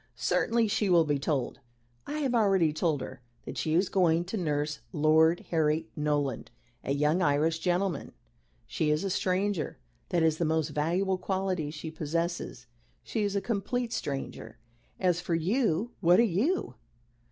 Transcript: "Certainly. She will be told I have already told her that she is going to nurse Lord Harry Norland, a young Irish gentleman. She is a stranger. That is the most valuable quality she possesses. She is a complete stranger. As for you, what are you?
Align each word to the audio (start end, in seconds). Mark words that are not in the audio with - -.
"Certainly. 0.15 0.67
She 0.69 0.89
will 0.89 1.03
be 1.05 1.19
told 1.19 1.59
I 2.07 2.21
have 2.21 2.33
already 2.33 2.73
told 2.73 3.01
her 3.01 3.21
that 3.45 3.55
she 3.55 3.75
is 3.75 3.87
going 3.87 4.25
to 4.25 4.35
nurse 4.35 4.79
Lord 4.91 5.41
Harry 5.51 5.89
Norland, 5.95 6.49
a 6.83 6.91
young 6.91 7.21
Irish 7.21 7.59
gentleman. 7.59 8.11
She 8.65 8.89
is 8.89 9.03
a 9.03 9.11
stranger. 9.11 9.77
That 10.09 10.23
is 10.23 10.39
the 10.39 10.43
most 10.43 10.69
valuable 10.69 11.19
quality 11.19 11.69
she 11.69 11.91
possesses. 11.91 12.65
She 13.03 13.21
is 13.21 13.35
a 13.35 13.41
complete 13.41 13.93
stranger. 13.93 14.57
As 14.99 15.21
for 15.21 15.35
you, 15.35 15.91
what 15.99 16.19
are 16.19 16.23
you? 16.23 16.73